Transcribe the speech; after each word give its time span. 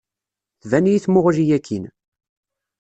Tban-iyi 0.61 0.99
tmuɣli 1.03 1.45
akkin. 1.57 1.83